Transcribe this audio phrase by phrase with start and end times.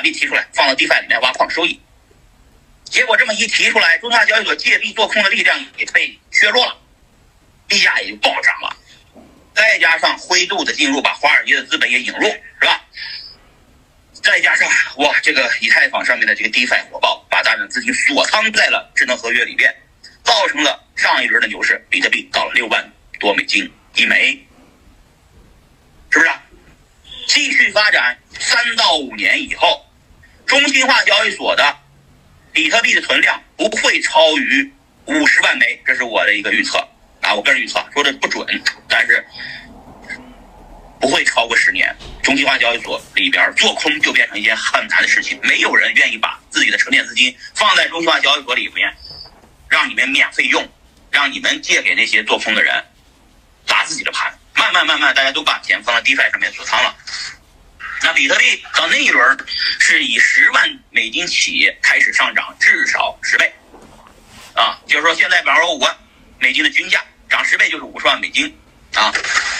[0.00, 1.78] 把币提出来放到 DeFi 里面挖矿收益。
[2.84, 6.74] 结果这么一提出来，中心化交易所借币做空的力量也被削弱了，
[7.68, 8.74] 币价也就暴涨了。
[9.54, 12.82] 再加上灰度的进入，把华尔街的资本也引入，是吧？
[14.22, 14.66] 再加上
[14.96, 19.70] 哇，这个以太坊上面的这个 DeFi 火爆，把大量资金锁仓在了智能合约里边，
[20.24, 24.46] 造成了上一轮的牛市，比特币到了六万多美金一枚，
[26.10, 26.30] 是不是？
[27.26, 29.86] 继续发展三到五年以后，
[30.50, 31.76] 中心化交易所的
[32.50, 34.68] 比特币的存量不会超于
[35.04, 36.76] 五十万枚，这是我的一个预测
[37.20, 38.44] 啊，我个人预测，说的不准，
[38.88, 39.24] 但是
[41.00, 41.94] 不会超过十年。
[42.20, 48.92] 中心化交易所里边做空就变成一件很难的事情，没有人愿意把自己的沉淀资金放在中心化交易所里面，
[49.68, 50.68] 让你们免费用，
[51.12, 52.74] 让你们借给那些做空的人
[53.68, 54.36] 砸自己的盘。
[54.56, 56.96] 慢慢慢慢，大家都把钱放在 DeFi 上面锁仓了。
[58.12, 59.38] 比特币到那一轮
[59.78, 63.52] 是以十万美金起开始上涨，至少十倍
[64.54, 65.96] 啊，就是说现在比方说五万
[66.38, 68.46] 美金的均价涨十倍就是五十万美金
[68.94, 69.12] 啊。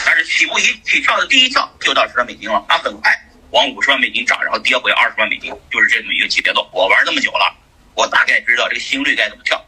[0.04, 3.16] 但是起步一起跳的第一跳就到十万美金了，它很快
[3.50, 6.68] 往五十万美金涨，然后跌回二十万美金，就是这么一个节奏。
[6.72, 7.56] 我玩这么久了，
[7.94, 9.64] 我大概知道这个心率该怎么跳。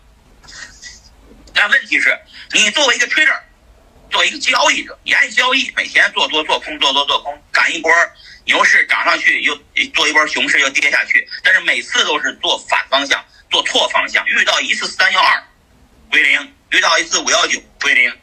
[1.54, 2.18] 但问题是，
[2.52, 3.38] 你作为一个 trader，
[4.12, 7.90] 作为一个交易者，你爱交易，每天做多做空，做多做空，赶一波
[8.44, 9.58] 牛市涨上去，又
[9.94, 15.42] 做一波熊市又跌下去，但是每次都是做反方向，做错方向，遇到一次三幺二
[16.10, 18.14] 归零，遇到一次五幺九归零。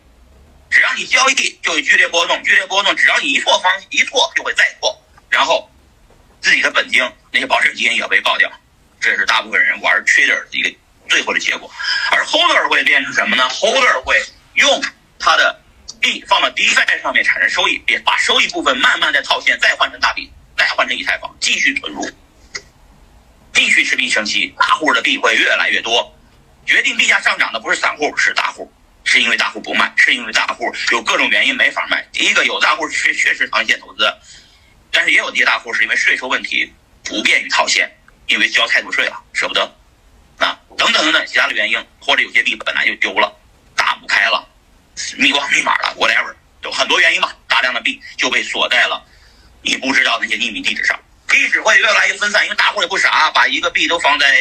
[0.70, 4.96] 只要你交易就有剧烈波动，剧烈波动，只要你一错方一错就会再错，
[5.28, 5.68] 然后
[6.40, 8.48] 自己的本金那些保证金也被爆掉，
[9.02, 10.72] 这是大部分人玩 trader 的一个
[11.10, 11.68] 最后的结果。
[12.12, 14.80] 而 holder 会变成什么呢？holder 会用
[15.18, 15.60] 他的
[16.00, 22.10] 币放到 DeFi 上面产生收益，也把收益部分慢慢再套现，再换成大币，再换成以太坊，继续存入，
[23.54, 26.16] 继续持币生息，大户的币会越来越多。
[26.66, 28.72] 决定币价上涨的不是散户，是大户。
[29.06, 32.06] 是因为大户不卖，是因为大户有各种原因没法卖。
[32.12, 34.14] 第一个有大户确确实长线投资，
[34.92, 36.72] 但是也有些大户是因为税收问题
[37.04, 37.90] 不便于套现，
[38.28, 39.64] 因为交太多税了舍不得，
[40.38, 43.36] 啊等等等等其他的原因，或者有些币本来就丢了，
[43.76, 44.48] 打不开了，
[45.20, 47.36] 密光密码了，whatever，有很多原因吧。
[47.46, 49.06] 大量的币就被锁在了
[49.62, 50.98] 你不知道那些匿名地址上，
[51.28, 54.32] 地址会越来越分散，因为大户也不傻，把一个币都放在，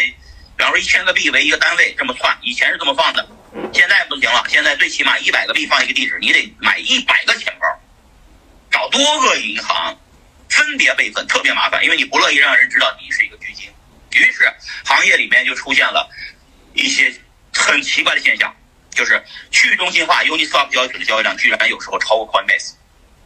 [0.56, 3.28] 比方说一千个币为一个单位这么串，以前是这么放的。
[3.72, 7.66] 现在不行了，现在最起码一百个币放一个地址，你得买一百个钱包，
[8.70, 9.98] 找多个银行
[10.48, 13.68] 分别备份，特别麻烦，因为你不乐意让人知道你是一个巨鲸。
[14.12, 14.48] 于是
[14.84, 16.08] 行业里面就出现了
[16.72, 17.12] 一些
[17.52, 18.54] 很奇怪的现象，
[18.98, 19.22] 就是
[19.52, 22.72] 去中心化 Uniswap 交易所的交易量居然有时候超过 Coinbase。